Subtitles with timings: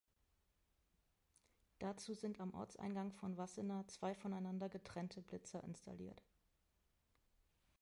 [1.77, 6.23] Dazu sind am Ortseingang von Wassenaar zwei voneinander getrennte Blitzer installiert.